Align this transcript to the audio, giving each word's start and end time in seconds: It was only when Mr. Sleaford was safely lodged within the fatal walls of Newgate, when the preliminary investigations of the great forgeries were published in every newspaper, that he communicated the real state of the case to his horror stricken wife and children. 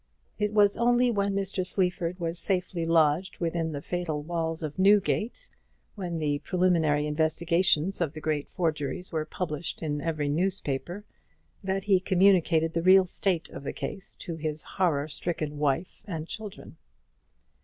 It 0.39 0.51
was 0.51 0.77
only 0.77 1.11
when 1.11 1.35
Mr. 1.35 1.63
Sleaford 1.63 2.19
was 2.19 2.39
safely 2.39 2.87
lodged 2.87 3.37
within 3.37 3.71
the 3.71 3.83
fatal 3.83 4.23
walls 4.23 4.63
of 4.63 4.79
Newgate, 4.79 5.47
when 5.93 6.17
the 6.17 6.39
preliminary 6.39 7.05
investigations 7.05 8.01
of 8.01 8.13
the 8.13 8.19
great 8.19 8.47
forgeries 8.49 9.11
were 9.11 9.25
published 9.25 9.83
in 9.83 10.01
every 10.01 10.27
newspaper, 10.27 11.05
that 11.63 11.83
he 11.83 11.99
communicated 11.99 12.73
the 12.73 12.81
real 12.81 13.05
state 13.05 13.49
of 13.49 13.63
the 13.63 13.73
case 13.73 14.15
to 14.15 14.37
his 14.37 14.63
horror 14.63 15.07
stricken 15.07 15.59
wife 15.59 16.01
and 16.07 16.27
children. 16.27 16.77